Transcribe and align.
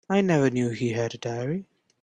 I 0.09 0.21
never 0.21 0.49
knew 0.49 0.69
he 0.69 0.93
had 0.93 1.13
a 1.13 1.19
diary. 1.19 1.65